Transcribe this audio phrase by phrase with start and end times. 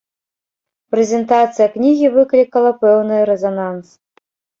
[0.93, 3.87] Прэзентацыя кнігі выклікала пэўны рэзананс.